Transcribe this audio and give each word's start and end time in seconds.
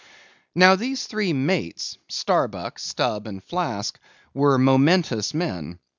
Now 0.55 0.75
these 0.75 1.05
three 1.05 1.31
mates—Starbuck, 1.31 2.79
Stubb, 2.79 3.27
and 3.27 3.43
Flask, 3.43 3.99
were 4.33 4.57
momentous 4.57 5.35
men. 5.35 5.77